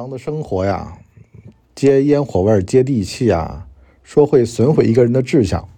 [0.00, 0.96] 常的生活呀，
[1.74, 3.66] 接烟火味儿、接地气啊，
[4.02, 5.68] 说会损毁一个人的志向，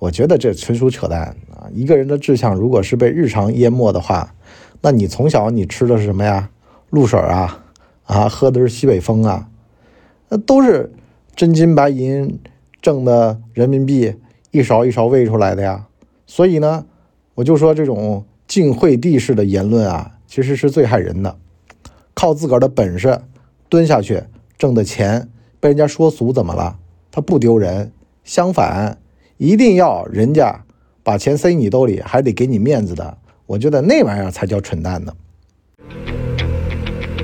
[0.00, 1.70] 我觉得这纯属扯淡啊！
[1.72, 4.34] 一个人的志向如果是被日常淹没的话，
[4.80, 6.50] 那你从小你吃的是什么呀？
[6.90, 7.64] 露水啊，
[8.02, 9.48] 啊，喝的是西北风啊，
[10.28, 10.92] 那都是
[11.36, 12.36] 真金白银
[12.82, 14.12] 挣的人民币
[14.50, 15.86] 一勺一勺喂出来的呀。
[16.26, 16.84] 所以呢，
[17.36, 21.38] 我就说这种晋惠帝式的言论啊，其实是最害人的。
[22.20, 23.18] 靠自个儿的本事
[23.70, 24.22] 蹲下去
[24.58, 25.26] 挣的钱，
[25.58, 26.76] 被人家说俗怎么了？
[27.10, 27.90] 他不丢人，
[28.24, 28.98] 相反，
[29.38, 30.54] 一定要人家
[31.02, 33.16] 把钱塞你兜里，还得给你面子的。
[33.46, 35.14] 我觉得那玩意儿才叫蠢蛋呢。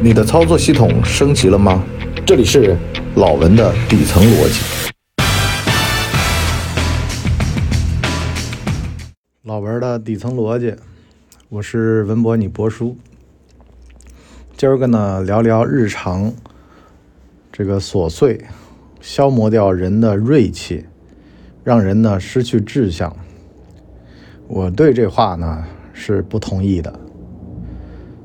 [0.00, 1.84] 你的操作系统升级了吗？
[2.24, 2.74] 这里是
[3.16, 4.60] 老文的底层逻辑。
[9.42, 10.74] 老文的底层逻辑，
[11.50, 12.96] 我是文博，你博叔。
[14.56, 16.32] 今儿个呢，聊聊日常
[17.52, 18.42] 这个琐碎，
[19.02, 20.82] 消磨掉人的锐气，
[21.62, 23.14] 让人呢失去志向。
[24.48, 26.98] 我对这话呢是不同意的。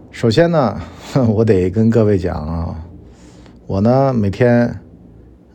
[0.10, 0.80] 首先呢，
[1.28, 2.82] 我得跟各位讲啊，
[3.68, 4.68] 我呢每天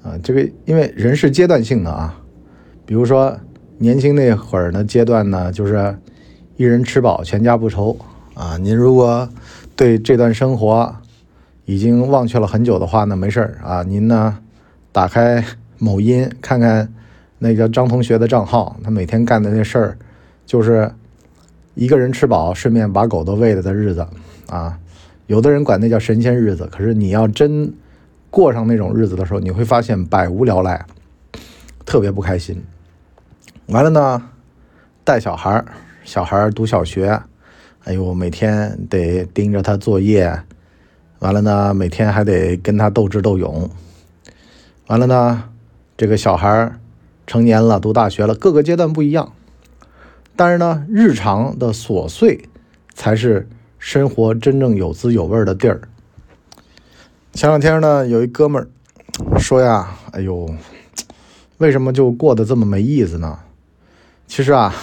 [0.03, 2.14] 啊，这个因为人是阶段性的啊，
[2.84, 3.34] 比如说
[3.79, 5.98] 年轻那会儿呢阶段呢，就是
[6.58, 7.97] 一人吃饱全家不愁
[8.34, 8.58] 啊。
[8.58, 9.27] 您如果
[9.77, 10.97] 对这段生活
[11.67, 14.39] 已经忘却了很久的话呢，没事儿啊，您呢
[14.91, 15.45] 打开
[15.79, 16.91] 某音看看
[17.39, 19.99] 那个张同学的账号，他每天干的那事儿
[20.47, 20.91] 就是
[21.75, 24.07] 一个人吃饱，顺便把狗都喂了的日子
[24.49, 24.79] 啊。
[25.27, 27.71] 有的人管那叫神仙日子，可是你要真
[28.31, 30.87] 过上那种日子的时候，你会发现百无聊赖，
[31.85, 32.65] 特别不开心。
[33.67, 34.23] 完了呢，
[35.05, 35.63] 带小孩，
[36.03, 37.21] 小孩读小学。
[37.87, 40.42] 哎呦，每天得盯着他作业，
[41.20, 43.70] 完了呢，每天还得跟他斗智斗勇，
[44.89, 45.45] 完了呢，
[45.97, 46.81] 这个小孩
[47.29, 49.33] 成年了，读大学了，各个阶段不一样，
[50.35, 52.48] 但是呢，日常的琐碎
[52.92, 53.48] 才是
[53.79, 55.80] 生活真正有滋有味的地儿。
[57.35, 60.53] 前两天呢，有一哥们儿说呀：“哎呦，
[61.58, 63.39] 为什么就过得这么没意思呢？”
[64.27, 64.74] 其实啊，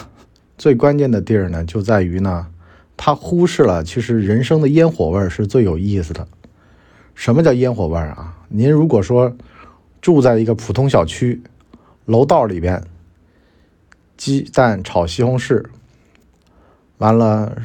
[0.57, 2.47] 最关键的地儿呢，就在于呢。
[2.95, 6.27] 他忽视了，其实人生的烟火味是最有意思的。
[7.15, 8.37] 什么叫烟火味啊？
[8.47, 9.35] 您如果说
[10.01, 11.41] 住在一个普通小区，
[12.05, 12.83] 楼道里边，
[14.15, 15.63] 鸡蛋炒西红柿，
[16.97, 17.55] 完了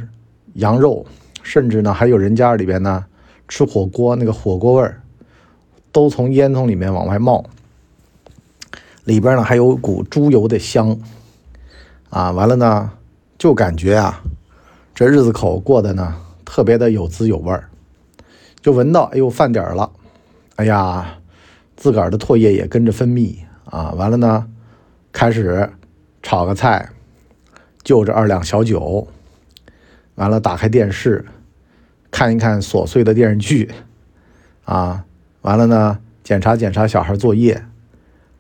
[0.54, 1.06] 羊肉，
[1.42, 3.04] 甚至呢还有人家里边呢
[3.46, 5.00] 吃火锅，那个火锅味儿
[5.92, 7.44] 都从烟囱里面往外冒，
[9.04, 10.98] 里边呢还有股猪油的香
[12.10, 12.90] 啊，完了呢
[13.38, 14.22] 就感觉啊。
[14.98, 17.68] 这日子口过得呢，特别的有滋有味儿，
[18.60, 19.92] 就闻到，哎呦，饭点儿了，
[20.56, 21.20] 哎呀，
[21.76, 23.36] 自个儿的唾液也跟着分泌。
[23.66, 24.48] 啊，完了呢，
[25.12, 25.70] 开始
[26.20, 26.90] 炒个菜，
[27.84, 29.06] 就着二两小酒，
[30.16, 31.24] 完了打开电视，
[32.10, 33.70] 看一看琐碎的电视剧，
[34.64, 35.04] 啊，
[35.42, 37.64] 完了呢，检查检查小孩作业，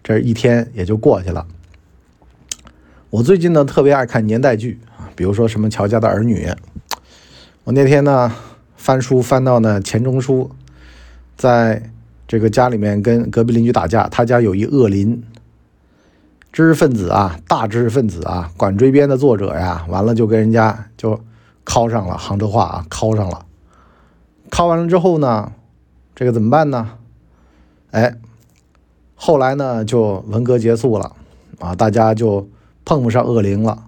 [0.02, 1.46] 这一天也就过去了。
[3.10, 4.80] 我最近呢，特别爱看年代剧。
[5.18, 6.48] 比如说什么乔家的儿女，
[7.64, 8.32] 我那天呢
[8.76, 10.48] 翻书翻到呢钱钟书，
[11.36, 11.90] 在
[12.28, 15.20] 这个家里面跟隔壁邻居打架，他家有一恶邻，
[16.52, 21.20] 知识分子啊，大知识分子啊，管追编的作者呀，完了就跟人家就
[21.66, 23.44] 敲上了，杭州话啊，敲上了，
[24.52, 25.50] 敲完了之后呢，
[26.14, 26.90] 这个怎么办呢？
[27.90, 28.14] 哎，
[29.16, 31.16] 后来呢就文革结束了
[31.58, 32.48] 啊，大家就
[32.84, 33.86] 碰不上恶灵了。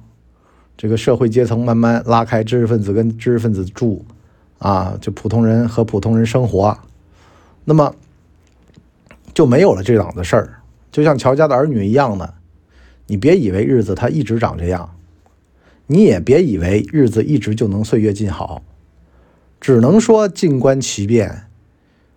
[0.81, 4.03] 这个社会阶层慢慢拉开，知识分子跟知识分子住，
[4.59, 6.75] 啊，就普通人和普通人生活，
[7.67, 7.95] 那么
[9.35, 10.63] 就没有了这档子事儿。
[10.91, 12.33] 就像乔家的儿女一样的，
[13.09, 14.97] 你别以为日子它一直长这样，
[15.87, 18.63] 你也别以为日子一直就能岁月静好，
[19.61, 21.43] 只能说静观其变，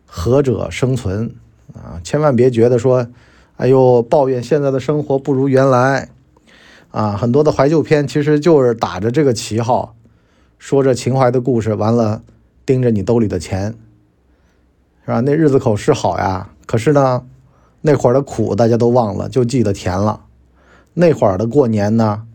[0.05, 1.35] 合者生存
[1.73, 1.99] 啊！
[2.01, 3.05] 千万别觉得说，
[3.57, 6.07] 哎呦，抱怨现在的生活不如原来。
[6.93, 9.95] 啊，很多的怀旧片其实就是打着这个旗号，
[10.59, 12.21] 说着情怀的故事，完了
[12.67, 13.73] 盯着你兜里的钱，
[15.03, 15.19] 是吧？
[15.21, 17.25] 那日子口是好呀，可是呢，
[17.81, 20.25] 那会儿的苦大家都忘了，就记得甜了。
[20.93, 22.27] 那会儿的过年呢，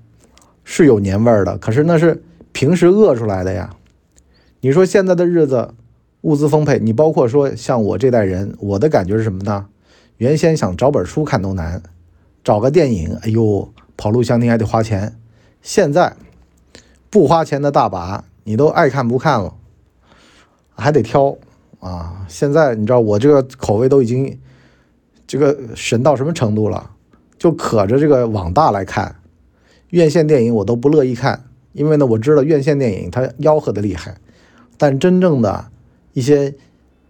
[0.65, 3.71] 是有年味儿的，可是那是平时饿出来的呀。
[4.63, 5.73] 你说现在的日子
[6.23, 9.67] 物资丰沛，你包括说像我这代人，我的感觉是什么呢？
[10.17, 11.81] 原先想找本书看都难，
[12.43, 13.73] 找个电影，哎呦。
[13.99, 15.21] 跑录像厅还得花钱，
[15.61, 16.17] 现在
[17.11, 19.55] 不花钱的大把，你都爱看不看了，
[20.75, 21.37] 还得挑
[21.81, 22.25] 啊！
[22.29, 24.39] 现在你知道我这个口味都已经
[25.27, 26.93] 这个神到什么程度了？
[27.39, 29.17] 就可着这个网大来看，
[29.91, 34.17] 院线电影我都不乐意看，因为呢我知道院线电影它吆喝的厉害，
[34.77, 35.67] 但真正的
[36.13, 36.55] 一些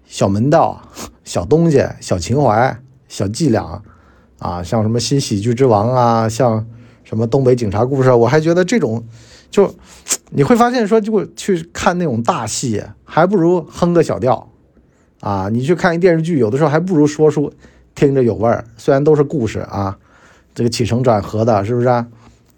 [0.07, 0.89] 小门道、
[1.23, 3.83] 小东西、小情怀、小伎俩
[4.39, 6.67] 啊，像什么新喜剧之王啊，像
[7.09, 9.03] 什么东北警察故事啊，我还觉得这种
[9.51, 9.75] 就
[10.29, 14.51] 你会发现说，就去看那种大戏，还不如哼个小调
[15.21, 15.49] 啊！
[15.51, 17.51] 你去看一电视剧，有的时候还不如说书
[17.95, 19.97] 听着有味儿，虽然都是故事啊。
[20.55, 21.89] 这个起承转合的，是不是？
[21.89, 22.07] 啊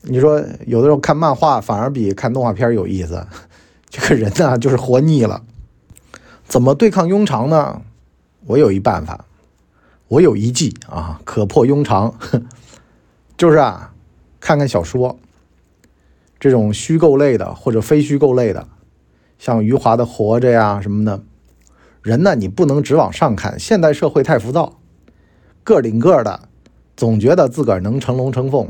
[0.02, 3.24] 你说有的时候看漫画反而比看动画片有意思。
[3.88, 5.42] 这个人呢，就是活腻了。
[6.48, 7.82] 怎么对抗庸常呢？
[8.46, 9.26] 我有一办法，
[10.08, 12.14] 我有一计啊，可破庸常。
[13.36, 13.89] 就是啊，
[14.40, 15.18] 看看小说，
[16.40, 18.66] 这种虚构类的或者非虚构类的，
[19.38, 21.22] 像余华的《活着》呀什么的。
[22.02, 24.78] 人呢，你不能只往上看，现代社会太浮躁，
[25.62, 26.48] 个顶个的。
[26.96, 28.68] 总觉得自个儿能成龙成凤，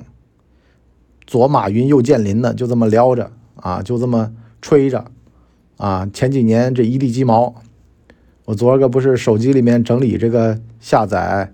[1.27, 4.33] 左马云右剑林的，就这么撩着啊，就这么
[4.63, 5.07] 吹着
[5.79, 6.09] 啊。
[6.13, 7.55] 前几年这一地鸡毛，
[8.45, 11.53] 我昨儿个不是手机里面整理这个下载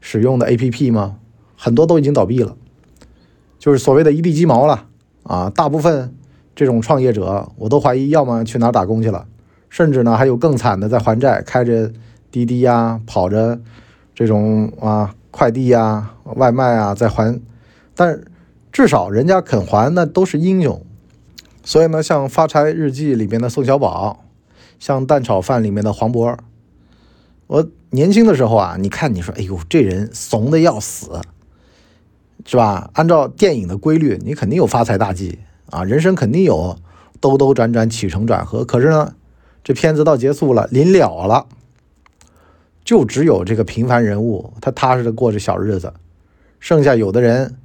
[0.00, 1.18] 使用的 APP 吗？
[1.56, 2.56] 很多都已经倒闭了，
[3.60, 4.86] 就是所谓的一地鸡毛了
[5.22, 5.48] 啊。
[5.50, 6.12] 大部分
[6.56, 9.24] 这种创业者，我都怀疑要么去哪打工去了，
[9.68, 11.92] 甚至呢还有更惨的在还债，开着
[12.32, 13.60] 滴滴呀，跑着
[14.12, 15.14] 这种啊。
[15.32, 17.40] 快递呀，外卖啊，在还，
[17.94, 18.20] 但
[18.72, 20.84] 至少人家肯还，那都是英雄。
[21.62, 24.24] 所以呢，像《发财日记》里面的宋小宝，
[24.80, 26.36] 像《蛋炒饭》里面的黄渤，
[27.46, 31.20] 我年轻的时候啊，你看你说，哎呦，这人怂的要死，
[32.44, 32.90] 是吧？
[32.94, 35.38] 按照电影的规律，你肯定有发财大计
[35.70, 36.76] 啊，人生肯定有
[37.20, 38.64] 兜兜转转、起承转合。
[38.64, 39.14] 可是呢，
[39.62, 41.46] 这片子到结束了，临了了。
[42.82, 45.92] 就只有这个平凡人物，他踏实的过着小日子，
[46.58, 47.56] 剩下有的人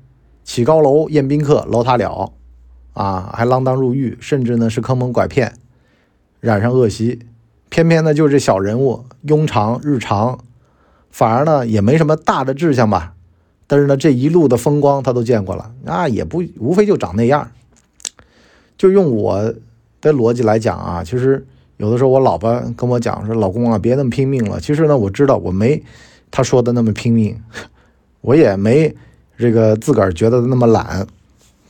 [0.43, 2.33] 起高楼宴宾客，楼塌了，
[2.93, 5.53] 啊，还锒铛入狱，甚至呢是坑蒙拐骗，
[6.41, 7.25] 染上恶习。
[7.69, 10.39] 偏偏呢就这小人物，庸常日常，
[11.09, 13.14] 反而呢也没什么大的志向吧。
[13.67, 17.51] 但是呢这一路的风光他都见过了，那也不无非就长那样。
[18.77, 19.53] 就用我
[20.01, 21.45] 的逻辑来讲啊，其实。
[21.77, 25.83] 有的时候我老婆跟我讲说：“老公啊，别那么拼命了。”其实呢，我知道我没
[26.31, 27.37] 他说的那么拼命，
[28.21, 28.95] 我也没
[29.37, 31.05] 这个自个儿觉得那么懒。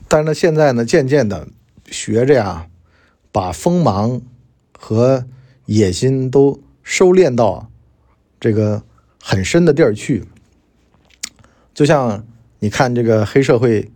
[0.07, 1.47] 但是呢，现在呢，渐渐的
[1.87, 2.67] 学着呀，
[3.31, 4.21] 把锋芒
[4.77, 5.25] 和
[5.65, 7.67] 野心都收敛到
[8.39, 8.83] 这个
[9.19, 10.23] 很深的地儿去。
[11.75, 12.25] 就像
[12.59, 13.91] 你看这个《黑社会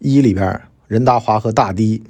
[0.00, 2.02] 一》里边，任达华和大堤。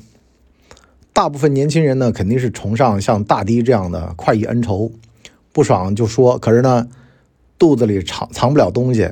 [1.12, 4.91] 大部分年轻人呢，肯定是崇尚像大堤这样的快意恩仇，
[5.53, 6.38] 不爽就说。
[6.38, 6.88] 可是呢，
[7.59, 9.11] 肚子里藏藏不了东西，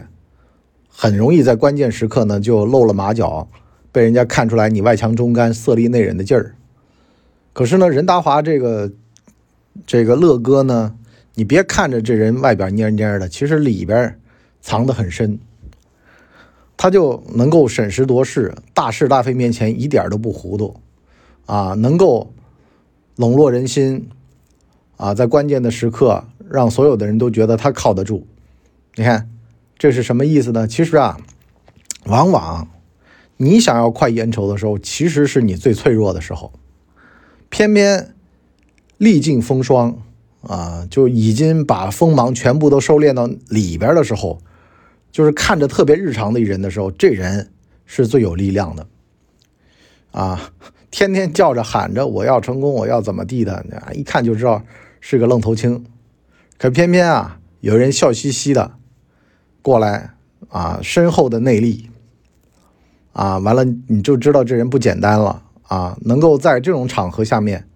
[0.89, 3.47] 很容易在关键时刻呢就露了马脚，
[3.93, 6.55] 被人家看出来你外强中干、色厉内荏的劲儿。
[7.53, 8.91] 可是呢，任达华这个
[9.87, 10.95] 这个乐哥呢，
[11.35, 14.19] 你别看着这人外边蔫蔫的，其实里边
[14.63, 15.39] 藏得很深。
[16.83, 20.81] 他就能够审时度势，大是大非面前一点都不糊涂。
[21.45, 22.33] 啊，能够
[23.17, 24.09] 笼络人心，
[24.97, 28.27] 啊，在关键的时刻让所有的人都觉得他靠得住。
[28.95, 29.29] 你看，
[29.79, 30.67] 这是什么意思呢？
[30.67, 31.19] 其实啊，
[32.07, 32.67] 往往
[33.37, 36.51] 你想要快意恩仇的时候，其实是你最脆弱的时候。
[37.51, 38.15] 偏偏
[38.97, 39.99] 历尽风霜
[40.41, 44.41] 啊，就已经把锋芒全部都收敛到里边的时候，
[45.11, 47.51] 就是看着特别日常的一人的时候，这人
[47.87, 48.87] 是最有力量的。
[50.13, 50.53] 啊。
[50.93, 53.65] 天天叫着喊着我要成功，我要怎么地的？
[53.95, 54.65] 一看就知道
[54.99, 55.87] 是个愣头青。
[56.59, 58.73] 可偏偏啊，有人笑嘻嘻的
[59.63, 60.15] 过来
[60.49, 61.91] 啊，深厚的内力
[63.13, 65.97] 啊，完了你就知道这人不简单了啊！
[66.01, 67.69] 能够在这种场合下面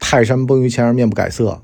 [0.00, 1.62] 泰山崩于前而面不改色，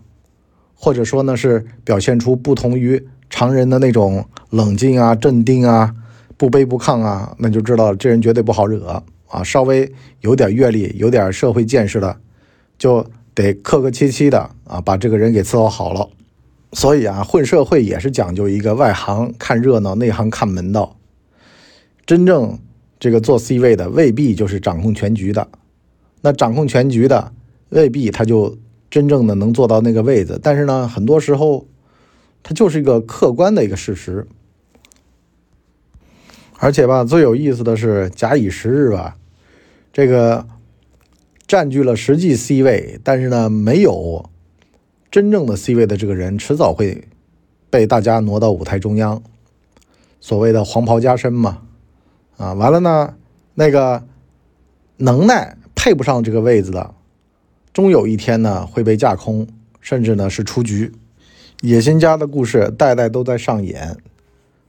[0.77, 5.93] 或者说呢是表现出不同于常人的那种冷静啊、镇定啊、
[6.37, 9.03] 不卑不亢啊，那就知道这人绝对不好惹。
[9.27, 12.17] 啊，稍微有点阅历、有点社会见识的，
[12.79, 16.09] 就得客客气气的啊，把这个人给伺候好了。
[16.75, 20.97] 所以啊，混社会也是讲究一个外行看热闹，内行看门道。
[22.07, 22.57] 真正
[23.01, 25.49] 这个做 C 位的，未必就是掌控全局的。
[26.21, 27.33] 那掌控全局的，
[27.71, 28.57] 未必他就
[28.89, 30.39] 真正的能做到那个位子。
[30.41, 31.67] 但是呢，很多时候，
[32.45, 34.25] 它就是一个客观的一个事实。
[36.61, 39.17] 而且吧，最有意思的是，假以时日吧。
[39.93, 40.47] 这个
[41.47, 44.31] 占据了实际 C 位，但是呢，没有
[45.11, 47.09] 真正的 C 位的这个人，迟早会
[47.71, 49.23] 被大家挪到舞台中央，
[50.21, 51.63] 所谓的黄袍加身嘛，
[52.37, 53.15] 啊，完了呢，
[53.55, 54.05] 那个
[54.97, 56.95] 能耐配不上这个位子的，
[57.73, 59.47] 终有一天呢会被架空，
[59.81, 60.93] 甚至呢是出局。
[61.65, 63.97] 野心家的故事代代都在上演，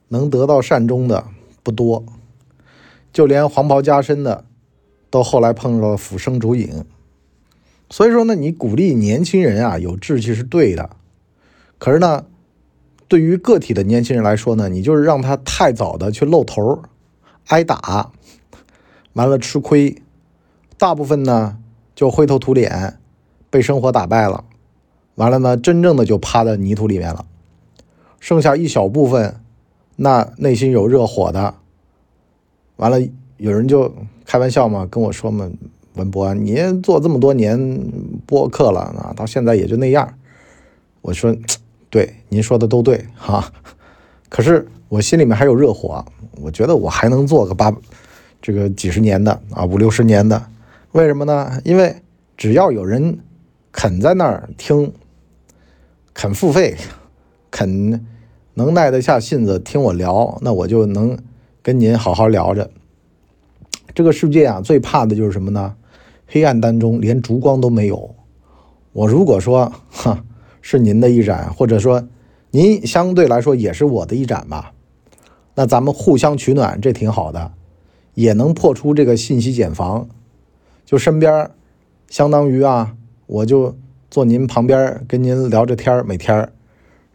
[0.08, 1.26] 能得到善终的
[1.62, 2.06] 不多，
[3.12, 4.46] 就连黄袍加身的，
[5.10, 6.86] 都后来碰到了俯生烛影。
[7.90, 10.90] 所以说呢，你鼓励年轻人啊有志气是对的，
[11.78, 12.28] 可是呢，
[13.10, 16.82] 对于个体的年轻人来说呢，你就是让他太早的去露头，
[17.48, 18.14] 挨打，
[19.12, 20.02] 完了吃亏，
[20.78, 21.58] 大部分呢
[21.94, 22.98] 就灰头土脸，
[23.50, 24.46] 被生活打败了，
[25.16, 27.26] 完了呢，真正的就趴在泥土里面了，
[28.20, 29.36] 剩下一小部分，
[29.96, 31.56] 那内心有热火的，
[32.76, 33.00] 完了
[33.38, 33.94] 有人就
[34.26, 35.50] 开玩笑嘛，跟我说嘛。
[35.96, 37.58] 文博，你做这么多年
[38.26, 40.14] 播客了啊，到现在也就那样。
[41.00, 41.34] 我说，
[41.90, 43.50] 对，您说的都对哈。
[44.28, 46.04] 可是我心里面还有热火，
[46.42, 47.74] 我觉得我还能做个八，
[48.42, 50.46] 这个几十年的啊，五六十年的。
[50.92, 51.62] 为什么呢？
[51.64, 51.96] 因为
[52.36, 53.18] 只要有人
[53.72, 54.92] 肯在那儿听，
[56.16, 56.78] 肯付费，
[57.52, 58.04] 肯
[58.54, 61.20] 能耐得下性子听我聊，那我就能
[61.62, 62.72] 跟您好好聊着。
[63.94, 65.76] 这个世界啊，最怕的就是什么呢？
[66.26, 68.16] 黑暗当中连烛光都没有。
[68.94, 70.24] 我如果说哈
[70.62, 72.08] 是您的一盏，或者说
[72.52, 74.72] 您相对来说也是我的一盏吧，
[75.56, 77.52] 那咱们互相取暖，这挺好的，
[78.14, 80.08] 也能破除这个信息茧房。
[80.86, 81.52] 就身边
[82.10, 82.96] 相当于啊，
[83.28, 83.76] 我就
[84.16, 86.40] 坐您旁边跟您聊着天每天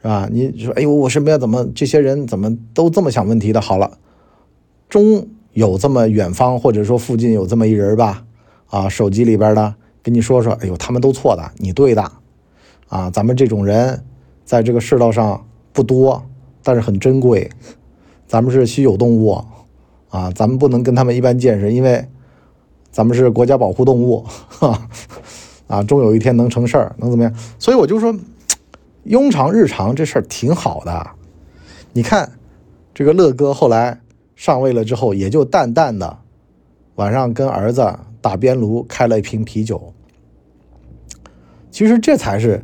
[0.03, 0.29] 是吧？
[0.31, 3.61] 您说哎呦，我身边怎么这些人怎么都这么想问题的？
[3.63, 3.97] 好了，
[4.87, 8.27] 终有这么远方或者说附近有这么一人吧。
[8.67, 12.13] 啊，手机里边的，跟你说说，哎呦，他们都错的，你对的，
[12.91, 14.05] 啊，咱们这种人
[14.45, 16.23] 在这个世道上不多，
[16.63, 17.49] 但是很珍贵，
[18.29, 19.43] 咱们是稀有动物，
[20.11, 22.07] 啊，咱们不能跟他们一般见识，因为
[22.91, 24.87] 咱们是国家保护动物，哈，
[25.71, 27.33] 啊，终有一天能成事儿，能怎么样？
[27.59, 28.13] 所以我就说，
[29.07, 31.11] 庸常日常这事儿挺好的，
[31.93, 32.33] 你看
[32.93, 34.01] 这个乐哥后来
[34.35, 36.19] 上位了之后，也就淡淡的
[36.97, 37.99] 晚上跟儿子。
[38.23, 39.95] 打边炉开了一瓶啤酒，
[41.71, 42.63] 其实这才是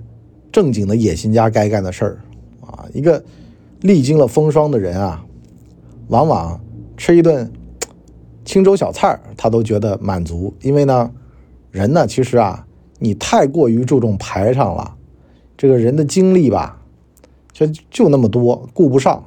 [0.53, 2.21] 正经的野心家该干的事儿
[2.61, 2.85] 啊！
[2.93, 3.25] 一个
[3.81, 5.25] 历经了风霜的人啊，
[6.09, 6.61] 往往
[6.95, 7.51] 吃一顿
[8.45, 10.55] 清粥小菜他都觉得满足。
[10.61, 11.11] 因为呢，
[11.71, 12.67] 人呢，其实啊，
[12.99, 14.97] 你太过于注重排场了，
[15.57, 16.83] 这个人的精力吧，
[17.53, 19.25] 就就那么多，顾不上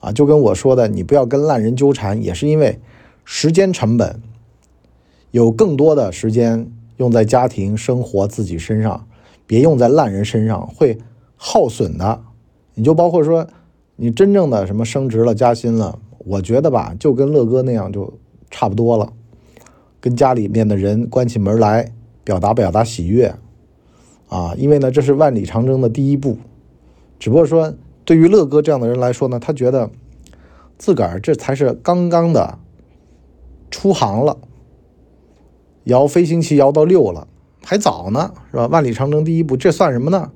[0.00, 0.12] 啊。
[0.12, 2.78] 就跟我说的，你不要跟烂人纠缠，也是因为
[3.24, 4.20] 时间成本。
[5.30, 9.06] 有更多的时间用在家庭生活自己身上，
[9.46, 10.98] 别用在烂人身上，会
[11.36, 12.20] 耗损的。
[12.74, 13.46] 你就包括说，
[13.96, 18.12] 你真正的什么升职了、加薪了，我觉得吧，就跟乐哥那样就
[18.50, 19.12] 差不多了。
[20.00, 21.92] 跟家里面的人关起门来，
[22.30, 23.34] 表达表达喜悦，
[24.28, 26.38] 啊，因为呢，这是万里长征的第一步。
[27.18, 29.90] 只不过说，对于乐哥这样的人来说呢，他觉得
[30.78, 32.56] 自个儿这才是刚刚的
[33.68, 34.38] 出航了。
[35.82, 37.26] 摇飞行棋摇到六了，
[37.64, 38.68] 还早呢，是吧？
[38.68, 40.30] 万里长征第一步，这算什么呢？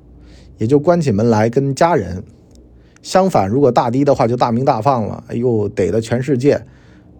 [0.58, 2.24] 也就关起门来跟家人。
[3.02, 5.22] 相反，如果大低的话，就大鸣大放了。
[5.28, 6.60] 哎呦，得的全世界，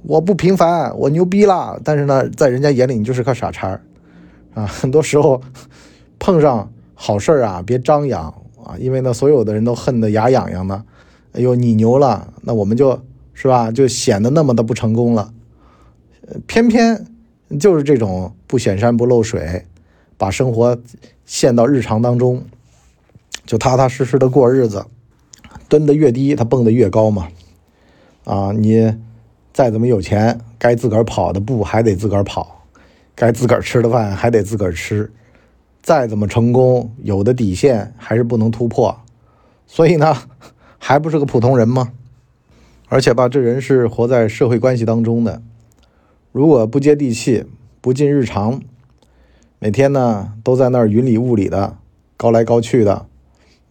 [0.02, 1.81] 我不平凡，我牛逼了。
[1.85, 3.81] 但是呢，在人家眼里，你就是个傻叉
[4.54, 4.64] 啊。
[4.66, 5.42] 很多时候
[6.18, 8.26] 碰上好事啊，别张扬
[8.64, 10.84] 啊，因为呢，所有的人都恨得牙痒痒的。
[11.32, 13.02] 哎呦，你牛了，那我们就
[13.34, 15.32] 是吧，就显得那么的不成功了。
[16.46, 17.06] 偏偏。
[17.61, 19.66] 就是这种不显山不漏水，
[20.16, 20.76] 把生活
[21.25, 22.42] 陷到日常当中，
[23.46, 24.87] 就踏踏实实的过日子。
[25.68, 27.28] 蹲得越低，他蹦得越高嘛。
[28.25, 28.96] 啊，你
[29.52, 32.63] 再怎么有钱，该自个儿跑的步还得自个儿跑，
[33.14, 35.11] 该自个儿吃的饭还得自个儿吃。
[35.83, 38.97] 再怎么成功，有的底线还是不能突破。
[39.66, 40.16] 所以呢，
[40.78, 41.92] 还不是个普通人吗？
[42.88, 45.42] 而且吧，这人是活在社会关系当中的。
[46.33, 47.44] 如果不接地气、
[47.80, 48.61] 不进日常，
[49.59, 51.76] 每天呢都在那儿云里雾里的、
[52.16, 53.06] 高来高去的，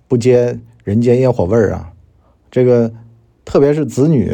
[0.07, 1.93] 不接人间烟火味儿啊！
[2.51, 2.93] 这个
[3.43, 4.31] 特别是子女、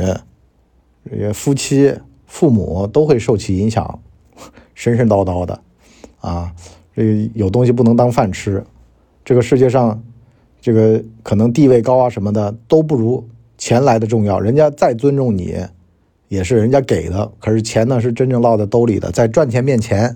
[1.10, 4.00] 这个夫妻、父母都会受其影响，
[4.80, 5.60] 神神叨叨的
[6.22, 6.54] 啊！
[6.96, 8.64] 这个有东西不能当饭吃。
[9.26, 10.02] 这个世界上，
[10.62, 14.40] 这个可能地位高啊什么的都不如钱来的重要。
[14.40, 15.58] 人家再尊重你。
[16.30, 19.12] 也是人家给的，可是钱呢是真正落在兜里的。
[19.12, 20.16] 在赚钱面前，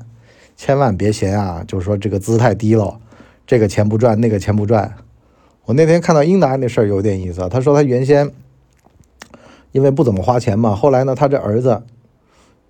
[0.55, 3.01] 千万别嫌啊，就是说这个姿态低了，
[3.47, 4.93] 这个钱不赚，那个钱不赚。
[5.65, 8.29] 我那天看到英达那事儿有点意思，他说他原先
[9.71, 11.81] 因为不怎么花钱嘛，后来呢，他这儿子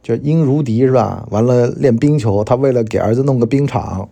[0.03, 1.25] 就英如迪是吧？
[1.31, 4.07] 完了练冰球，他为了给儿子弄个冰场，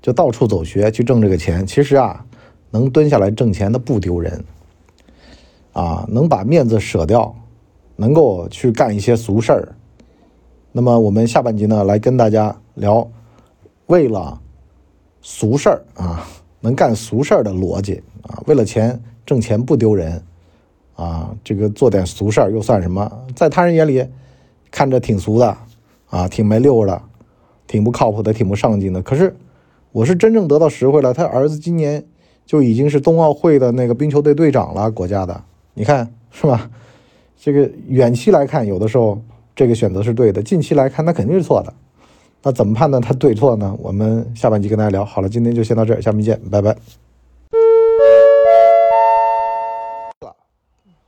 [0.00, 1.66] 就到处走学去挣这个钱。
[1.66, 2.24] 其实啊，
[2.70, 4.42] 能蹲下来挣钱的不丢人
[5.74, 7.34] 啊，能把面子舍掉，
[7.96, 9.68] 能够去干一些俗事儿。
[10.72, 13.06] 那么我们下半集呢，来跟大家聊，
[13.86, 14.40] 为了
[15.20, 16.26] 俗事儿啊，
[16.60, 20.22] 能干俗事儿的逻辑啊，为了钱挣钱不丢人
[20.96, 23.10] 啊，这个做点俗事儿又算什么？
[23.36, 24.06] 在他人眼里
[24.70, 25.56] 看着挺俗的
[26.08, 27.02] 啊，挺没溜的，
[27.66, 29.02] 挺不靠谱的，挺不上进的。
[29.02, 29.36] 可是
[29.92, 32.04] 我是真正得到实惠了，他儿子今年
[32.46, 35.42] 就已经是冬奥会的那个冰球队队长了，国家的，
[35.74, 36.70] 你看是吧？
[37.38, 39.20] 这个远期来看，有的时候。
[39.56, 41.74] 这个选择是对的，近期来看，那肯定是错的。
[42.42, 43.76] 那怎么判断他对错呢？
[43.78, 45.04] 我们下半集跟大家聊。
[45.04, 46.74] 好了，今天就先到这儿，下面见，拜拜。